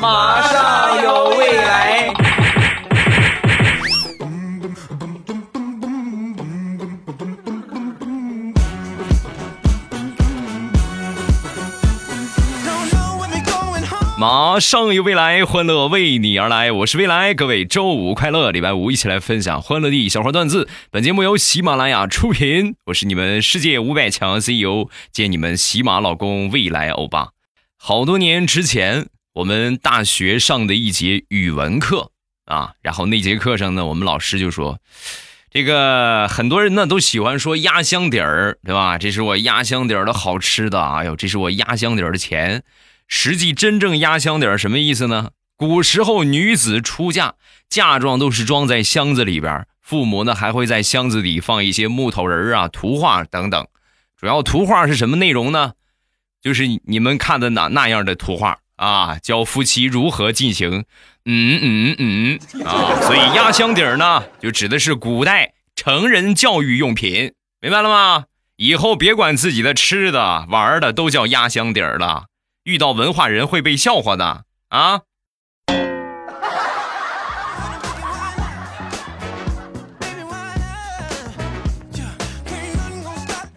[0.00, 2.12] 马上有未来。
[14.18, 16.72] 马上有未来，欢乐为你而来。
[16.72, 18.50] 我是未来，各位周五快乐！
[18.50, 20.68] 礼拜五一起来分享欢乐的小花段子。
[20.90, 27.28] 本节目由喜马拉雅出品，我是你们世界五百强 CEO 兼你们喜马老公未来欧巴。
[27.78, 32.10] 好多年之前，我们大学上的一节语文课
[32.46, 34.78] 啊，然后那节课上呢，我们老师就说，
[35.50, 38.96] 这个很多人呢都喜欢说压箱底儿，对吧？
[38.96, 42.62] 这是我压箱底儿的好吃的，哎呦，这是我压箱底儿的钱。
[43.08, 45.32] 实际真正压箱底儿什么意思呢？
[45.58, 47.34] 古时候女子出嫁，
[47.68, 53.66] 嫁妆都是装在箱子里边，父母呢还会在箱子里放一些木头人啊、图画等等。
[54.18, 55.74] 主要图画是什么内容呢？
[56.40, 60.84] 就是你们看的那那样的图画啊，教夫妻如何进行，
[61.24, 63.00] 嗯嗯嗯啊。
[63.02, 68.24] 所以压箱底儿呢，就指的是古代成人教育用品，明白了吗？
[68.56, 72.24] 以后别管自己的吃的、玩的都叫压箱底儿了。
[72.64, 75.00] 遇到文化人会被笑话的啊！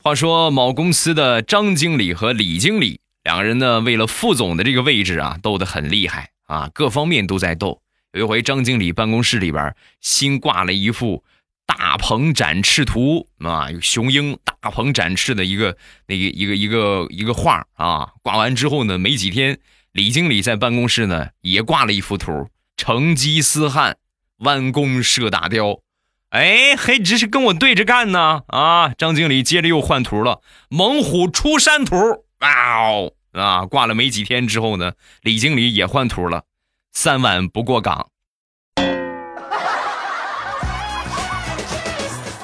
[0.02, 7.82] 话说某公司的张经理和李经理两个人呢，为了副总的这个位置啊，斗得很厉害啊，各方面都在斗。
[8.14, 11.24] 有一回，张经理办公室里边新挂了一幅。
[11.68, 18.14] 大鹏展翅图啊，有雄鹰大鹏展翅的一个那个一个一个一个画啊。
[18.24, 19.60] 挂完之后呢，没几天，
[19.92, 23.98] 李经理在办公室呢也挂了一幅图，成吉思汗
[24.40, 25.82] 弯弓射大雕。
[26.30, 28.90] 哎，还只是跟我对着干呢啊！
[28.98, 31.96] 张经理接着又换图了，猛虎出山图。
[32.40, 33.66] 哇哦啊！
[33.66, 36.44] 挂了没几天之后呢，李经理也换图了，
[36.92, 38.10] 三碗不过岗。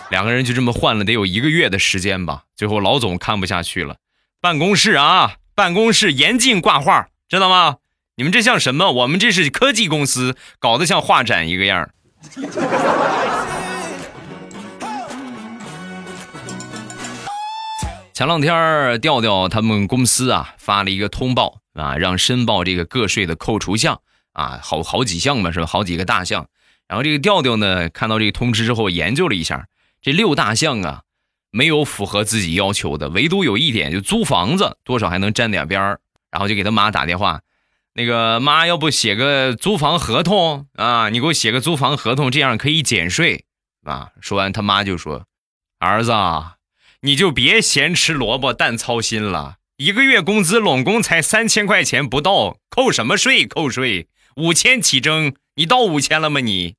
[0.09, 3.97] 两个人就这么换了得有一个月的时间吧，最后老总看不下去了，
[4.39, 7.77] 办公室啊，办公室严禁挂画，知道吗？
[8.17, 8.91] 你们这像什么？
[8.91, 11.89] 我们这是科技公司，搞得像画展一个样
[18.15, 23.99] 前两天调调他们公司啊发了一个通报啊，让申报这个个税的扣除项
[24.31, 25.65] 啊，好好几项吧，是吧？
[25.65, 26.47] 好几个大项。
[26.87, 29.67] 然后这个调调呢，看到这个通知之后，研究了一下。
[30.01, 31.01] 这六大项啊，
[31.51, 35.99] 没有符合自己要求的，唯独有一点，就租房子多少还能沾点边儿。
[36.31, 37.41] 然后就给他妈打电话，
[37.95, 41.09] 那个妈，要不写个租房合同啊？
[41.09, 43.43] 你给我写个租房合同，这样可以减税
[43.83, 44.11] 啊。
[44.21, 45.25] 说完，他妈就说
[45.79, 46.13] ：“儿子，
[47.01, 53.45] 你就别咸吃萝卜淡操心了，一个月工资拢共才三千块钱不到，扣什么税？
[53.45, 54.07] 扣税
[54.37, 56.39] 五千起征，你到五千了吗？
[56.39, 56.75] 你？”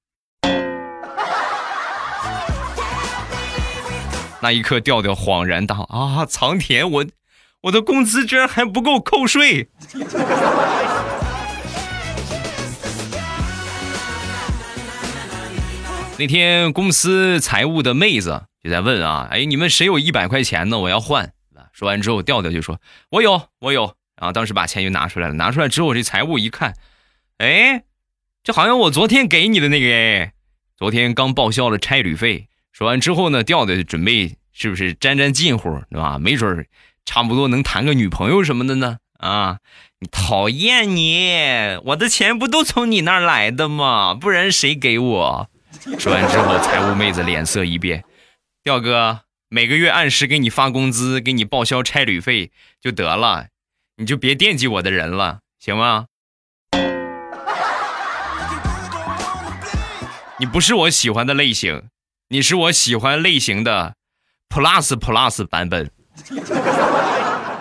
[4.43, 6.27] 那一刻，调调恍然大啊！
[6.27, 7.07] 藏田，我
[7.63, 9.69] 我的工资居然还不够扣税。
[16.19, 20.81] 那天公司财务的妹子就在问啊，哎，你们谁有一百块钱呢？
[20.81, 21.31] 我要换。
[21.73, 25.35] 说完之后，调调就说：“我有，我有。”然后当时把钱就拿出来了。
[25.35, 26.75] 拿出来之后，这财务一看，
[27.39, 27.85] 哎，
[28.43, 30.33] 这好像我昨天给你的那个哎，
[30.77, 32.49] 昨天刚报销了差旅费。
[32.73, 36.19] 说完之后呢，调调准备是不是沾沾近乎，对吧？
[36.19, 36.67] 没准
[37.05, 38.99] 差不多能谈个女朋友什么的呢？
[39.19, 39.59] 啊，
[40.01, 41.79] 你讨厌你！
[41.85, 44.13] 我的钱不都从你那来的吗？
[44.13, 45.51] 不然谁给我？
[45.99, 48.03] 说完之后，财务妹子脸色一变，
[48.67, 52.51] 调哥每个月按时给你发工资，给你报销差旅费
[52.81, 53.47] 就得了，
[53.99, 56.07] 你就别惦记我的人了，行吗？
[60.41, 61.85] 你不是我喜欢的类型。
[62.31, 63.95] 你是我喜欢类型的
[64.49, 65.89] plus plus 版本。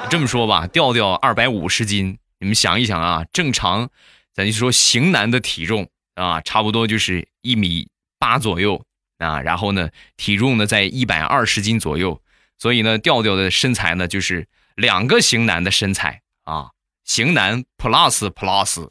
[0.09, 3.91] 这么说吧，调调二百五十斤，你们想一想啊，正常，
[4.33, 8.83] 咱就说型男的体重啊，差不多就是一米八左右
[9.17, 12.21] 啊，然后呢，体重呢在一百二十斤左右，
[12.57, 16.71] 所以呢，调调的身材呢就是两个型男的身材啊，
[17.03, 18.89] 型男 plus plus。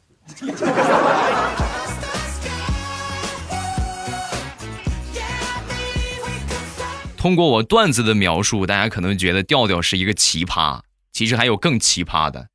[7.17, 10.81] 通过我段子的描述，大家可能觉得调调是一个奇葩。
[11.11, 12.49] 其实还有更奇葩的，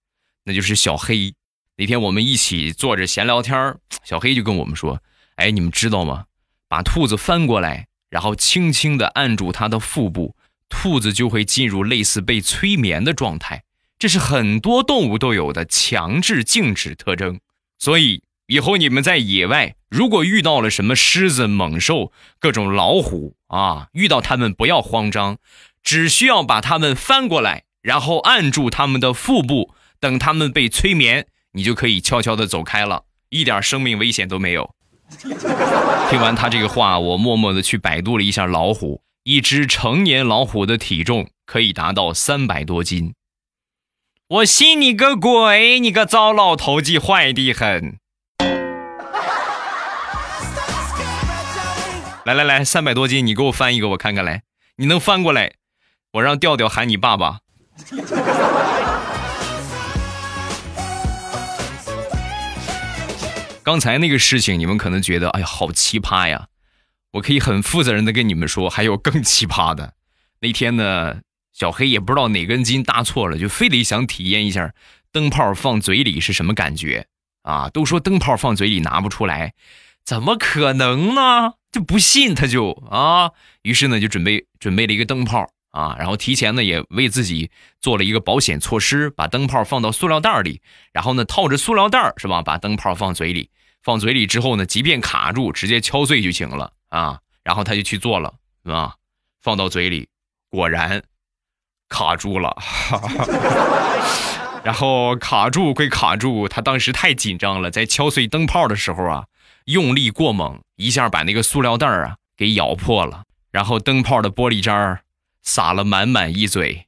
[0.44, 1.34] 那就是小黑。
[1.76, 3.74] 那天我们一起坐着闲聊天
[4.04, 5.00] 小黑就跟我们说
[5.36, 6.26] ：“哎，你们知道吗？
[6.70, 10.36] 把兔子翻过来，然后轻轻地按住它的腹部，
[10.68, 13.64] 兔子就会进入类似被催眠的状态。
[13.98, 17.40] 这是很多动物都有的强制静止特征。
[17.76, 25.38] 所以以后你们在野外，如果遇到了什么狮子、猛兽、各种老虎啊，遇到它们不要慌张，
[25.82, 34.72] 只需要把它们翻过来，然后按住它们的腹部，等它们被催眠，你就可以悄悄的走开了，一点生命危险都没有。
[36.10, 43.14] 听完他这个话，我默默的去百度了一下老虎，一只成年老虎的体重可以达到三百多斤。
[44.28, 45.80] 我信你个鬼！
[45.80, 47.98] 你个糟老头子，坏的很。
[52.24, 54.42] 来来来，三百多斤，你给我翻一个，我看看来，
[54.76, 55.54] 你能翻过来？
[56.12, 57.40] 我让调调喊你爸爸。
[63.70, 66.48] 刚才那个事情，你们可能觉得，哎呀，好奇葩呀！
[67.12, 69.94] 我可以很负责任的跟你们说，还有更奇葩的。
[70.40, 71.20] 那天呢，
[71.52, 74.74] 小黑也不知道哪根筋搭错了，就非得想体验一下
[75.12, 77.06] 灯泡放嘴里是什么感觉
[77.42, 77.70] 啊！
[77.70, 79.54] 都说灯泡放嘴里拿不出来，
[80.04, 81.52] 怎么可能呢？
[81.70, 83.30] 就不信他就啊！
[83.62, 90.60] 于是呢，就准备准备了一个灯泡啊，然后提前呢也为自己做了一个保险措施，把灯泡放到塑料袋里，
[90.92, 92.42] 然后呢套着塑料袋是吧？
[92.42, 93.48] 把灯泡放嘴里。
[93.82, 97.20] 放嘴里之后呢，即便卡住，直接敲碎就行了啊。
[97.42, 98.34] 然后他就去做了，
[98.64, 98.94] 啊，
[99.40, 100.08] 放到嘴里，
[100.50, 101.02] 果然
[101.88, 102.54] 卡住了。
[104.62, 109.24] 然后卡住归卡住，他当时太紧张了，在敲碎灯泡的时候啊，
[109.64, 115.00] 用力过猛，一下把那个塑料袋啊给咬破了，然后灯泡的玻璃渣儿
[115.42, 116.86] 洒了满满一嘴。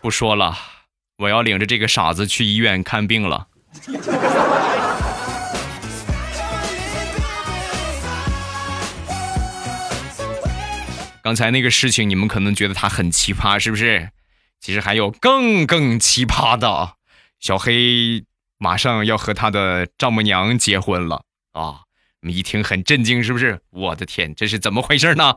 [0.00, 0.56] 不说了。
[1.20, 3.46] 我要领着这个傻子去医院看病了。
[11.22, 14.08] 刚才那个事情，你们可能觉得他很奇葩，是不是？
[14.60, 16.94] 其实还有更更奇葩的，
[17.38, 18.24] 小黑
[18.56, 21.82] 马上要和他的丈母娘结婚了啊！
[22.22, 23.60] 你们一听很震惊，是不是？
[23.70, 25.34] 我的天，这是怎么回事呢？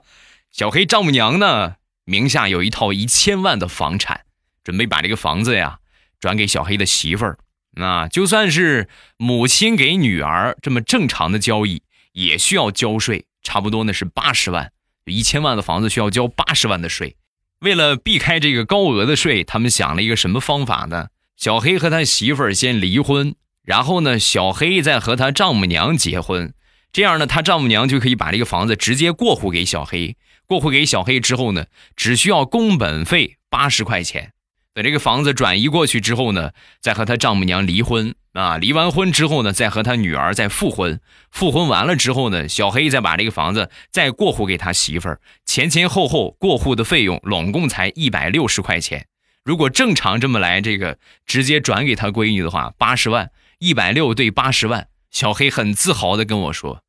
[0.50, 1.75] 小黑丈母娘呢，
[2.06, 4.23] 名下有一套一千万的房产。
[4.63, 5.80] 准备把这个房子呀
[6.19, 7.38] 转给小黑的媳妇儿，
[7.75, 8.88] 那就算是
[9.18, 11.81] 母亲给女儿这么正常的交易，
[12.13, 14.71] 也需要交税，差不多呢是八十万，
[15.06, 17.15] 一千万的房子需要交八十万的税。
[17.60, 21.07] 为了避开这个高额的税，他们想了一个什么方法呢？
[21.36, 26.54] 小黑和他媳妇儿先离婚，然后呢，小黑再和他丈母娘结婚，
[26.92, 30.16] 这样呢，他丈母娘就可以把这个房子直接过户给小黑。
[30.45, 34.33] 过户给小黑之后呢，只需要工本费八十块钱。
[34.74, 38.58] 等这个房子转移过去之后呢，再和他丈母娘离婚啊！
[38.58, 41.00] 离完婚之后呢，再和他女儿再复婚。
[41.30, 45.22] 复婚完了之后呢，小黑再把这个房子再过户给他媳妇儿。
[45.46, 49.06] 前前后后过户的费用拢共才一百六十块钱。
[49.44, 50.98] 如果正常这么来，这个
[51.28, 53.30] 直接转给他闺女的话，八十万，
[53.60, 54.88] 一百六对八十万。
[55.12, 56.81] 小黑很自豪的跟我说：“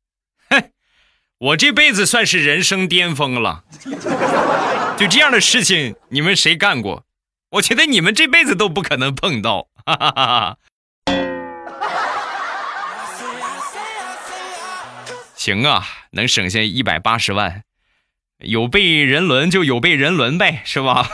[0.49, 0.71] 哼，
[1.37, 3.65] 我这辈子算是人生巅峰了。
[4.97, 7.03] 就这样的事情，你们谁干过？”
[7.51, 10.57] 我觉得你们这辈子都不可能碰到，哈哈哈哈
[15.35, 17.63] 行啊，能省下一百八十万，
[18.39, 21.07] 有被人伦就有被人伦呗，是吧？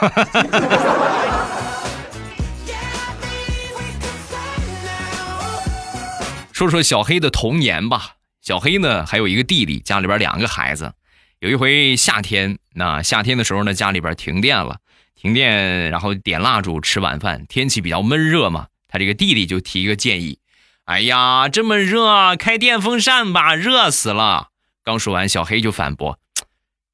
[6.53, 8.15] 说说小黑的童年吧。
[8.41, 10.93] 小黑呢，还有一个弟弟，家里边两个孩子。
[11.39, 14.77] 有一回夏天，那夏天的时候呢，家里边停电了。
[15.21, 17.45] 停电，然后点蜡烛吃晚饭。
[17.47, 20.39] 天气比较闷热嘛，他这个弟弟就提一个建议
[20.85, 24.47] ：“哎呀，这么热，开电风扇吧，热死了。”
[24.83, 26.17] 刚说完，小黑就反驳：“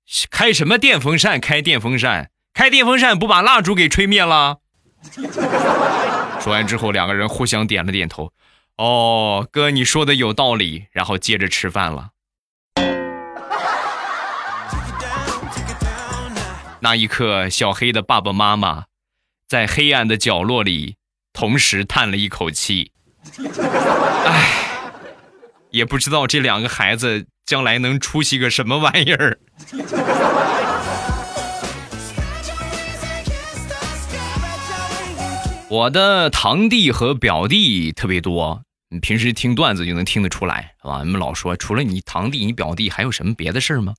[0.30, 1.40] 开什么电风扇？
[1.40, 4.58] 开电风扇，开电风扇不把蜡烛给吹灭了？”
[6.42, 8.34] 说完之后，两个人互相点了点头
[8.76, 12.10] ：“哦，哥，你说的有道理。”然后接着吃饭了。
[16.88, 18.86] 那一刻，小黑的爸爸妈妈
[19.46, 20.96] 在黑暗的角落里
[21.34, 22.94] 同时叹了一口气。
[24.24, 24.48] 唉，
[25.72, 29.38] 也不知道这两个孩子将来能出息个什么玩意儿。
[35.68, 41.04] 我的堂弟和表弟特别多，你平时听段子就能听得出来，是吧？
[41.04, 43.94] 你们老说，除了你堂弟、你表弟，还有什么别的事儿吗？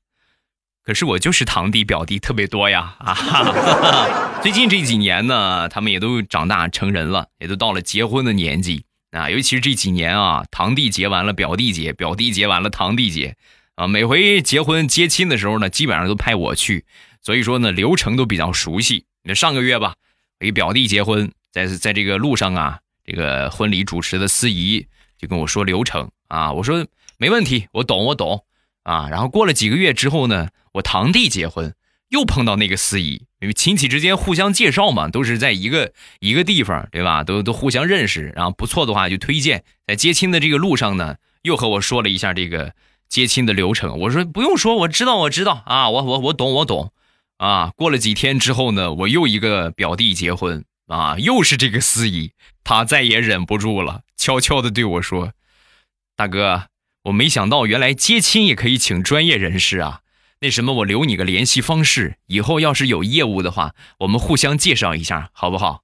[0.89, 4.41] 可是我就是堂弟表弟特别多呀啊！
[4.43, 9.29] 最近这几年呢，他们也都长大成人了，也都到了结婚的年纪啊。
[9.29, 13.37] 尤其是这几年啊，堂弟结完了，表弟结，表弟结完了，堂弟结
[13.75, 13.87] 啊。
[13.87, 16.87] 每回结婚接亲的时候呢，基本上都派我去，
[17.21, 19.05] 所以说呢，流程都比较熟悉。
[19.25, 19.93] 那上个月吧，
[20.41, 24.87] 我一表弟结婚，在在这个路上啊，这个婚礼主持的司仪
[25.19, 26.87] 就跟我说流程啊，我说
[27.19, 28.47] 没问题，我懂我懂
[28.89, 29.09] 啊。
[29.11, 31.75] 然后过了几个月之后呢，我堂弟结婚，
[32.09, 37.23] 又碰到那个司仪，因为亲戚之间互相介绍嘛，都是在一个一个地方，对吧？
[37.23, 39.65] 都都互相认识，然后不错的话就推荐。
[39.87, 42.73] 在接亲的这个路上呢，又和我说了一下这个
[43.09, 43.99] 接亲的流程。
[43.99, 46.93] 我说不用说，我知道我知道啊，我我我懂我懂
[47.37, 47.73] 啊。
[47.77, 50.65] 过了几天之后呢，我又一个表弟结婚。
[50.89, 52.33] 啊，又是这个司仪，
[52.65, 55.35] 他再也忍不住了，悄悄的对我说
[56.17, 56.69] ：“大哥，
[57.05, 60.01] 我没想到原来接亲也可以请专业人士啊。
[60.41, 65.83] 那什么，我留你个联系方式，以后要是有业务的话，我们互相介绍一下，好不好？”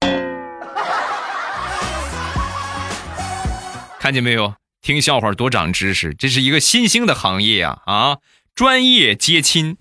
[3.98, 4.54] 看见没有？
[4.80, 7.82] 听笑话多长知识，这是一个新兴的行业呀！
[7.86, 8.18] 啊，
[8.54, 9.76] 专业接亲，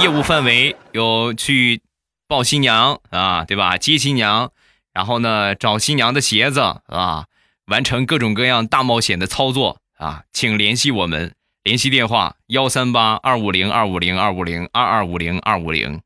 [0.00, 1.82] 业务范围有去。
[2.30, 3.76] 抱新娘啊，对吧？
[3.76, 4.52] 接新娘，
[4.94, 7.24] 然后呢，找新娘的鞋子啊，
[7.70, 16.00] 完成各种各样大冒险的操作啊，请联系我们，联系电话幺三八二五零二五零二五零二二五零二五零。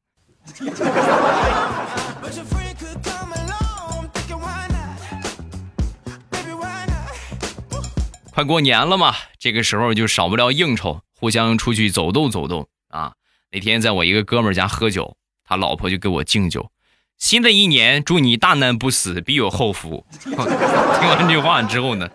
[8.30, 13.14] 快过年了嘛，这个时候就少不了应酬，互相出去走动走动啊。
[13.50, 15.16] 那天在我一个哥们家喝酒。
[15.46, 16.70] 他老婆就给我敬酒，
[17.18, 20.06] 新的一年祝你大难不死，必有后福。
[20.22, 22.08] 听完这话之后呢，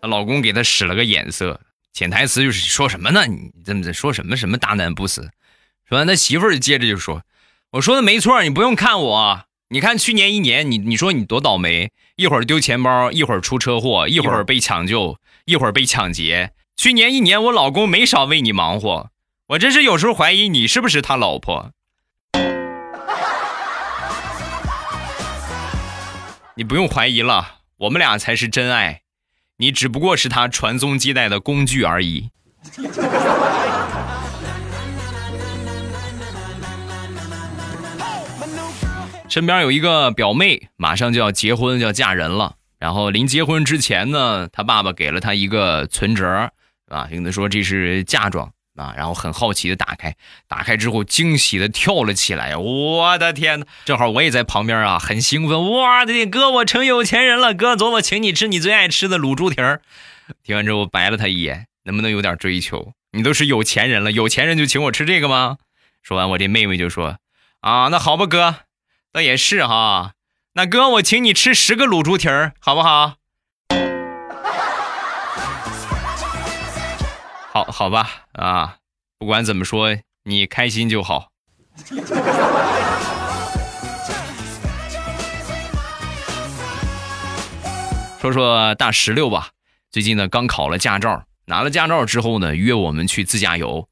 [0.00, 1.60] 她老公给她使了个眼色，
[1.92, 3.26] 潜台词就是说什么呢？
[3.26, 5.30] 你这么说什么什么大难不死？
[5.86, 7.22] 说完，他媳妇儿接着就说
[7.72, 16.52] ：“我说的没错，你不用看我，你看去年一年，你你说你多倒霉，一会儿丢钱包，一会儿出车祸，一会儿被抢救，一会儿被抢劫。
[16.74, 19.10] 去年一年，我老公没少为你忙活，
[19.48, 21.72] 我真是有时候怀疑你是不是他老婆。”
[26.56, 29.00] 你不用怀疑了，我们俩才是真爱，
[29.56, 32.30] 你只不过是他传宗接代的工具而已。
[39.28, 42.54] 身边有一个表妹，马上就要结婚，就要嫁人了。
[42.78, 46.52] 然后临结婚之前呢，他爸爸给了他一个存折，
[46.86, 48.53] 啊，跟他说这是嫁妆。
[48.76, 50.16] 啊，然后很好奇的打开，
[50.48, 52.56] 打开之后惊喜的跳了起来。
[52.56, 55.70] 我的天呐，正好我也在旁边啊，很兴奋。
[55.70, 57.54] 哇，的哥，我成有钱人了！
[57.54, 59.82] 哥，走，我请你吃你最爱吃的卤猪蹄儿。
[60.42, 62.94] 听完之后白了他一眼，能不能有点追求？
[63.12, 65.58] 你都是有钱人了，有钱人就请我吃这个吗？
[66.02, 67.18] 说完，我这妹妹就说
[67.62, 68.56] ：“啊，那好吧，哥，
[69.12, 70.14] 倒也是哈。
[70.54, 73.14] 那哥，我请你吃十个卤猪蹄儿，好不好？”
[77.54, 78.78] 好好吧，啊，
[79.16, 81.30] 不管怎么说，你开心就好。
[88.20, 89.50] 说说大石榴吧，
[89.92, 93.88] 最近呢刚考了驾照，拿了驾照之后呢，约我们去自驾游，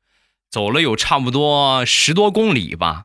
[0.51, 3.05] 走了有差不多十多公里吧，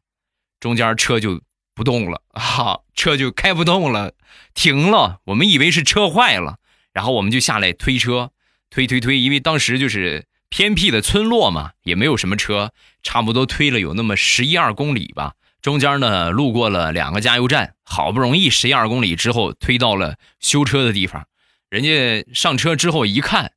[0.59, 1.39] 中间车就
[1.75, 4.15] 不动了 啊，车就开不动了，
[4.55, 5.19] 停了。
[5.25, 6.57] 我们以为是车坏了，
[6.93, 8.31] 然后我们就下来推车，
[8.71, 10.25] 推推推，因为当时就是。
[10.49, 12.71] 偏僻的村落嘛，也没有什么车，
[13.03, 15.33] 差不多推了有那么十一二公里吧。
[15.61, 21.27] 中间呢，路过了两个加油站，好不容易十一二公里之后，推到了修车的地方。
[21.69, 23.53] 人家上车之后一看，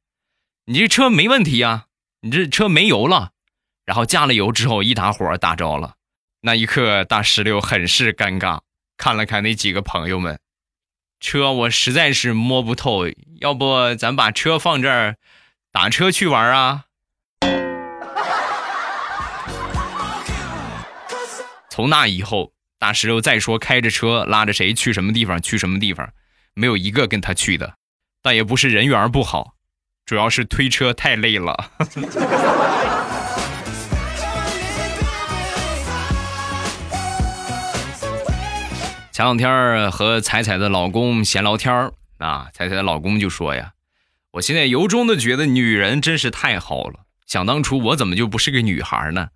[0.64, 1.84] 你这车没问题啊，
[2.22, 3.30] 你这车没油了。
[3.84, 5.94] 然后加了油之后，一打火打着了。
[6.40, 8.60] 那一刻，大石榴很是尴尬，
[8.96, 10.40] 看了看那几个朋友们，
[11.20, 13.04] 车我实在是摸不透，
[13.40, 15.16] 要不咱把车放这儿。
[15.72, 16.86] 打车去玩啊！
[21.70, 22.50] 从那以后，
[22.80, 26.10] 大石榴再说开着车拉着谁去什么地方去什么地方，
[26.54, 27.74] 没有一个跟他去的。
[28.20, 29.54] 但也不是人缘不好，
[30.04, 31.70] 主要是推车太累了。
[39.12, 43.70] 前两天和彩彩的老公闲聊天啊，彩彩的老公就说呀。
[44.32, 47.00] 我现在由衷的觉得女人真是太好了。
[47.26, 49.28] 想当初我怎么就不是个女孩呢？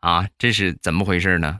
[0.00, 1.58] 啊，这是怎么回事呢？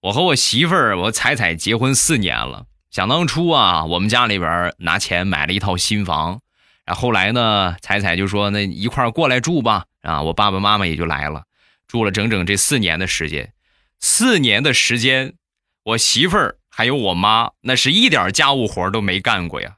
[0.00, 2.66] 我和我媳妇儿我彩彩结婚四年了。
[2.90, 6.40] 想当初啊，我们家里边拿钱买了一套新房，
[6.84, 9.86] 然后来呢，彩彩就说那一块儿过来住吧。
[10.02, 11.44] 啊，我爸爸妈妈也就来了，
[11.88, 13.52] 住了整整这四年的时间。
[13.98, 15.34] 四年的时间，
[15.82, 19.76] 我媳妇儿还有我妈，那是一点家务活都没干过呀。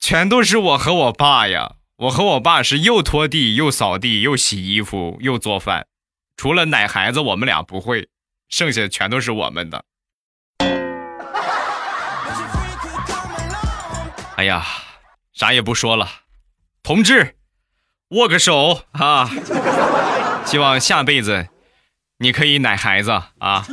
[0.00, 1.74] 全都是我和我爸呀！
[1.96, 5.86] 我和我爸是又拖地、又扫地、又洗衣服、又做饭，
[6.36, 8.08] 除了奶孩子，我们俩不会，
[8.48, 9.84] 剩下的全都是我们的。
[14.36, 14.64] 哎呀，
[15.32, 16.08] 啥也不说了，
[16.84, 17.34] 同志，
[18.10, 19.28] 握个手啊！
[20.46, 21.48] 希望下辈子
[22.18, 23.66] 你可以奶孩子啊！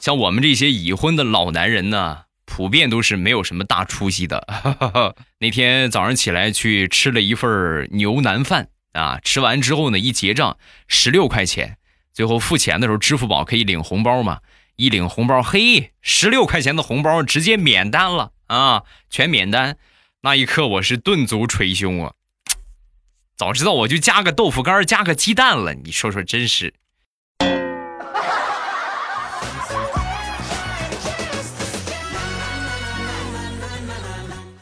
[0.00, 4.46] 像我们这些已婚的老男人呢，普遍都是没有什么大出息的。
[5.38, 10.56] 那天早上起来去吃了一份牛腩饭啊，吃完之后呢，一结账
[10.88, 11.76] 十六块钱，
[12.14, 14.40] 最后付钱的时候，支付宝可以领红包嘛？
[14.76, 19.76] 一领红包，嘿，十六块钱的红包直接免单了啊，全免单。
[20.22, 22.14] 那一刻我是顿足捶胸啊！
[23.36, 25.74] 早知道我就加个豆腐干，加个鸡蛋了。
[25.74, 26.72] 你说说，真是。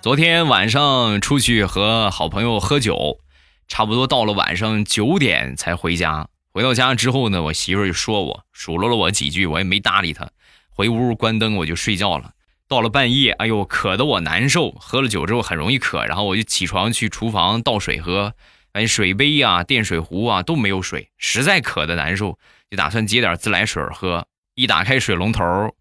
[0.01, 3.19] 昨天晚上出去和好朋友喝酒，
[3.67, 6.29] 差不多到了晚上九点才回家。
[6.53, 10.31] 回到家之后呢，我媳妇就说我数落了我几句，我也没搭理她。
[10.71, 12.31] 回屋关灯我就睡觉了。
[12.69, 14.71] 到了半夜，哎呦，渴得我难受。
[14.71, 18.35] 喝了酒之后很容易渴，然后我就起床去厨房倒水喝。
[18.73, 22.39] 哎，水杯呀、电水壶啊都没有水，实在渴的难受，
[22.71, 24.27] 就打算接点自来水喝。
[24.55, 25.75] 一打开水龙头，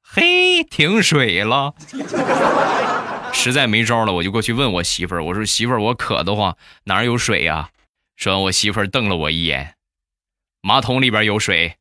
[0.00, 1.74] 嘿，停水了。
[3.34, 7.68] 实在没招了，我就过去问我媳妇儿：“我说媳妇儿，我渴得慌，哪儿有水呀？”
[8.16, 9.74] 说完，我媳妇儿瞪了我一眼
[10.62, 11.76] ：“马桶里边有水。”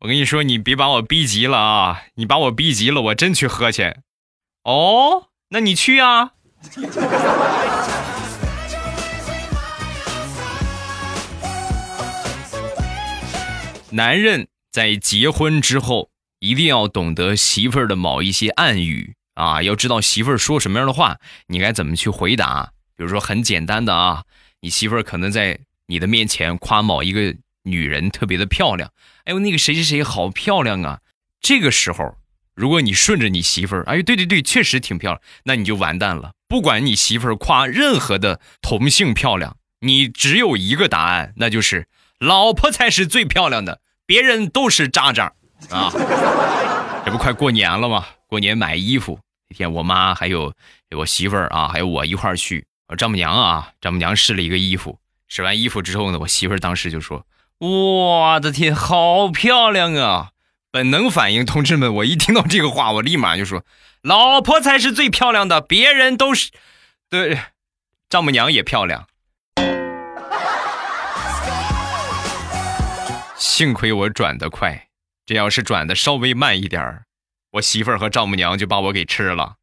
[0.00, 2.02] 我跟你说，你别把我逼急了啊！
[2.16, 3.96] 你把我逼急了，我真去喝去。
[4.64, 6.32] 哦，那你去啊。
[13.92, 14.48] 男人。
[14.74, 22.72] 在结婚之后，一定要懂得媳妇儿的某一些暗语啊，要知道媳妇儿说什么样的话，你该怎么去回答。
[22.96, 24.24] 比如说很简单的啊，
[24.62, 28.90] 你媳妇儿可能在你的面前夸某一个女人特别的漂亮，
[29.26, 31.02] 哎呦那个谁谁谁好漂亮啊。
[31.40, 32.16] 这个时候，
[32.56, 36.32] 如果你顺着你媳妇儿，哎对对对，确实挺漂亮，那你就完蛋了。
[36.48, 41.86] 不管你媳妇儿夸任何的同性漂亮，你只有一个答案，那就是
[42.18, 43.82] 老婆才是最漂亮的。
[44.06, 45.32] 别人都是渣渣
[45.70, 45.90] 啊！
[47.04, 48.06] 这不快过年了吗？
[48.26, 50.52] 过年买衣服那天，我妈还有
[50.96, 52.66] 我媳妇儿啊，还有我一块儿去。
[52.88, 57.24] 我丈母娘啊，丈母娘试了一个衣服，试完衣服之后呢，我媳妇儿当时就说
[57.58, 60.30] ：“我的天，好漂亮啊！”
[60.70, 63.64] 本能反应，同志们，我一听到这个话，我立马就说
[64.02, 66.50] ：“老婆才是最漂亮的，别人都是……
[67.08, 67.38] 对，
[68.10, 69.06] 丈母娘也漂亮。”
[73.36, 74.88] 幸亏我转得快，
[75.26, 77.04] 这要是转的稍微慢一点儿，
[77.52, 79.56] 我媳妇儿和丈母娘就把我给吃了。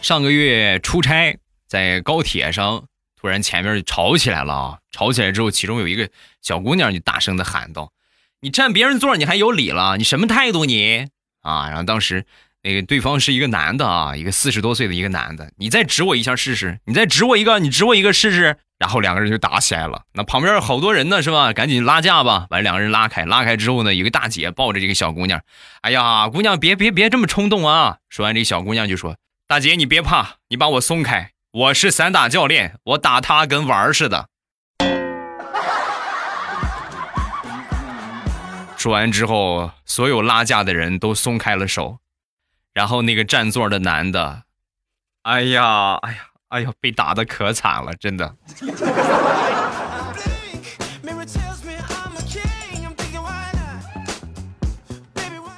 [0.00, 2.86] 上个月出差，在高铁上，
[3.20, 4.78] 突然前面就吵起来了啊！
[4.90, 6.08] 吵起来之后，其中有一个
[6.40, 7.92] 小姑娘就大声的喊道
[8.40, 9.98] ：“你占别人座，你还有理了？
[9.98, 11.08] 你什么态度你？
[11.42, 12.24] 啊！”然后当时。
[12.68, 20.02] 那个对方是一个男的啊，一个四十多岁的一个男的，你再指我一下试试，你再指我一个，你指我一个试试，然后两个人就打起来了。
[20.12, 21.54] 那旁边好多人呢，是吧？
[21.54, 23.24] 赶紧拉架吧，把两个人拉开。
[23.24, 25.40] 拉开之后呢，有个大姐抱着这个小姑娘，
[25.80, 27.96] 哎呀，姑娘别别别这么冲动啊！
[28.10, 29.16] 说完，这小姑娘就说
[29.48, 34.28] ：“大姐你别怕，你把我松开，我是散打教练，我打他跟玩儿似的。”
[38.76, 41.96] 说完之后，所有拉架的人都松开了手。
[42.78, 44.44] 然后那个占座的男的，
[45.22, 48.36] 哎呀，哎呀，哎呀，被打的可惨了，真的。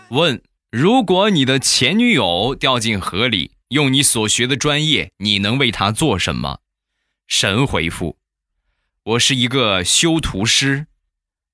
[0.08, 6.60] 问：如果你的前女友掉进河里，用你所学的专业，你能为她做什么？
[7.26, 8.16] 神回复：
[9.02, 10.86] 我是一个修图师，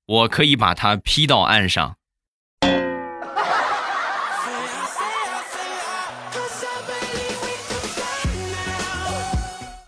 [0.05, 1.97] 我可以把她劈到岸上。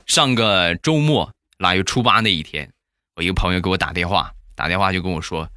[0.10, 2.74] 上个周末腊月初八那一天，
[3.16, 5.50] 我一个朋友给我打电话，打电话就跟我说，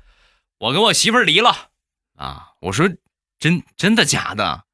[0.58, 1.70] 我跟我媳妇儿离了
[2.18, 2.50] 啊！
[2.60, 2.86] 我说
[3.38, 4.64] 真真的假的？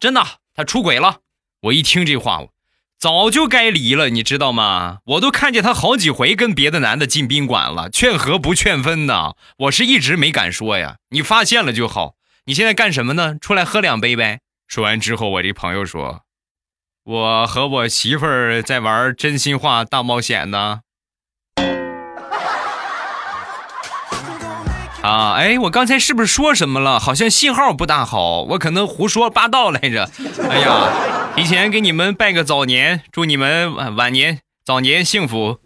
[0.00, 0.20] 真的，
[0.52, 1.20] 他出轨了。
[1.60, 2.42] 我一听这话，
[2.98, 4.98] 早就该离了，你知道吗？
[5.04, 9.36] 我都看见他好几回跟别的男的进宾馆了，劝和不劝分的。
[9.58, 12.16] 我是一直没敢说呀，你发现了就好。
[12.46, 13.38] 你现在干什么呢？
[13.40, 14.40] 出来喝两杯呗。
[14.66, 16.24] 说完之后，我这朋友说。
[17.04, 20.80] 我和我媳妇儿在玩真心话大冒险呢。
[25.02, 27.00] 啊，哎，我刚才是不是说什么了？
[27.00, 30.10] 好像信号不大好，我可能胡说八道来着。
[30.50, 30.90] 哎呀，
[31.34, 35.58] 提前给你们拜个早年，祝你们晚晚年早年幸福。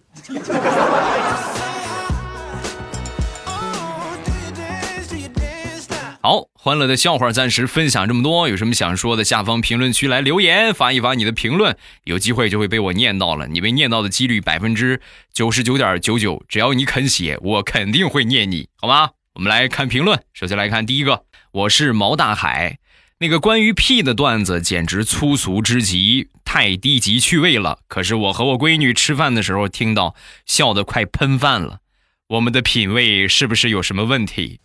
[6.22, 13.46] 好，欢乐的笑话暂时分享这么多，有什么想说的，下方评论区来留言，发一发你的评论，有机会就会被我念到了。
[13.48, 15.02] 你被念到的几率百分之
[15.34, 19.10] 九十九点九九，只要你肯写，我肯定会念你，好吗？
[19.34, 22.78] 我们来看评论，首先来看第一个，我是毛大海，
[23.18, 27.80] 那个关于屁的段子简直粗俗之极，太低级趣味了。
[27.86, 30.14] 可是我和我闺女吃饭的时候听到，
[30.46, 31.80] 笑得快喷饭了。
[32.28, 34.60] 我们的品味是不是有什么问题？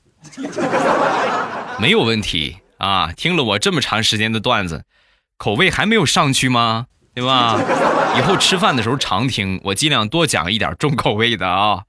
[1.80, 3.14] 没有问题啊！
[3.16, 4.84] 听了我这么长时间的段子，
[5.38, 6.88] 口味还没有上去吗？
[7.16, 7.58] 对吧？
[8.18, 11.84] 以后吃饭的时候常听，我尽量多讲一点重口味的啊。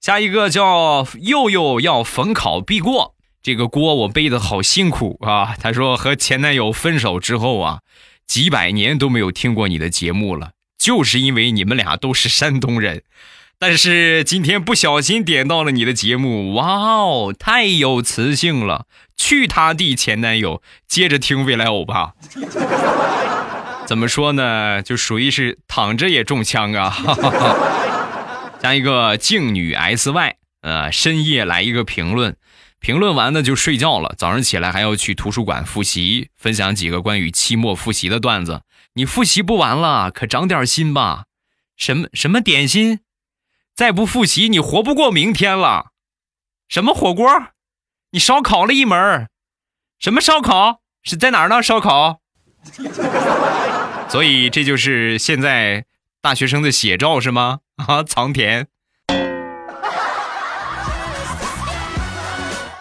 [0.00, 5.54] 下一个叫佑佑要逢考必过，这个锅我背的好辛苦啊。
[5.58, 7.80] 他说和前男友分手之后啊，
[8.26, 13.02] 几百年都没有听过你的节目了，就是因为你们俩都是山东人。
[13.58, 18.86] 但是今天不小心点到了你的节目，哇哦，太有磁性了！
[19.20, 22.14] 去他弟前男友，接着听未来欧巴。
[23.86, 24.80] 怎么说呢？
[24.80, 26.96] 就属于是躺着也中枪啊！
[28.62, 32.34] 加一个静女 S Y，呃，深夜来一个评论，
[32.80, 38.62] 评论完呢就睡觉了，早上起来还要去图书馆复习，分享几个关于期末复习的段子。
[38.94, 41.24] 你复习不完了，可长点心吧！
[41.76, 43.00] 什么什么点心？
[43.76, 45.88] 再不复习，你活不过明天了。
[46.70, 47.28] 什么火锅？
[48.12, 49.28] 你烧烤了一门。
[49.98, 50.80] 什么烧烤？
[51.02, 51.62] 是在哪儿呢？
[51.62, 52.20] 烧烤。
[54.08, 55.84] 所以这就是现在
[56.20, 57.60] 大学生的写照是吗？
[57.76, 58.66] 啊，藏田。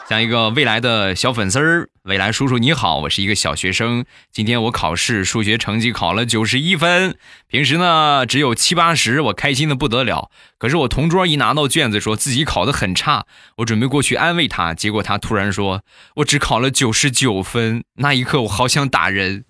[0.09, 4.05] 像一个未来的小粉丝儿，未来叔叔你好，我是一个小学生。
[4.31, 7.15] 今天我考试数学成绩考了九十一分，
[7.47, 10.31] 平时呢只有七八十，我开心的不得了。
[10.57, 15.83] 可是我同桌一拿到卷子，说自己考的很差，我准备过去安慰他，结果他突然说
[16.15, 17.83] 我只考了九十九分。
[17.97, 19.45] 那一刻我好想打人。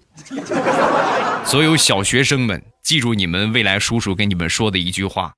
[1.48, 5.36] 所有小学生们，记住你们未来叔叔跟你们说的一句话：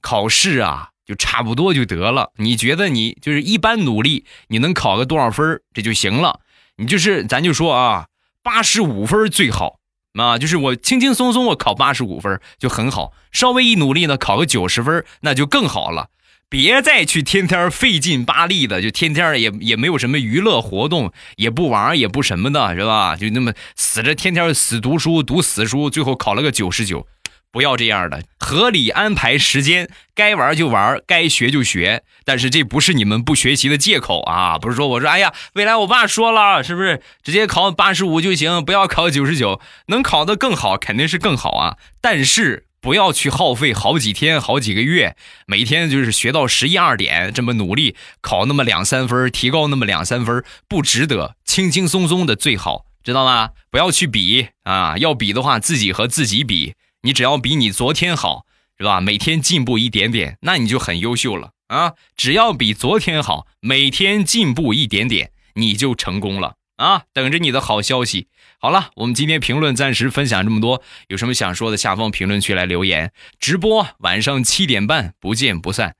[0.00, 0.90] 考试啊。
[1.10, 2.30] 就差不多就得了。
[2.36, 6.38] 你觉得你就是一般努力，你能考个多少分这就行了。
[6.76, 8.06] 你就是咱就说啊，
[8.44, 9.80] 八十五分最好
[10.14, 10.38] 啊。
[10.38, 16.10] 就是我轻轻松松我考八十五分就很好，稍微一努力呢，考个九十分那就更好了。
[16.48, 23.16] 别再去天天费劲巴力的，就天天也也没有什么娱乐活动，也不玩也不什么的，是吧？
[23.16, 27.08] 就那么死着天天死读书读死书，最后考了个九十九。
[27.52, 32.04] 不要这样的，合理安排时间，该玩就玩，该学就学。
[32.24, 34.56] 但是这不是你们不学习的借口啊！
[34.56, 41.76] 不是说我说，哎呀，未来我爸说了，是不是直接考八十五就行，不要考九十九，能考得更好肯定是更好啊。
[42.00, 51.34] 但是不要去耗费好几天、好几个月，每天就是学到十一二点这么努力，考那么两三分，提高那么两三分，不值得。
[51.44, 53.50] 轻轻松松的最好，知道吗？
[53.72, 54.96] 不要去比啊！
[54.98, 56.74] 要比的话，自己和自己比。
[57.02, 58.44] 你只要比你昨天好，
[58.78, 59.00] 是吧？
[59.00, 61.94] 每天进步一点点，那你就很优秀了啊！
[62.16, 67.04] 只要比昨天好，每天进步一点点，你就成功了啊！
[67.12, 68.28] 等着你的好消息。
[68.58, 73.12] 好了，我们今天评论暂时分享这么多，有什么想说的，下方评论区来留言。
[73.38, 75.96] 直播晚上七点半，不见不散。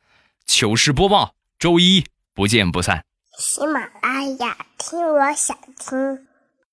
[0.47, 3.05] 糗事播报，周一不见不散。
[3.39, 6.30] 喜马拉雅，听我想听。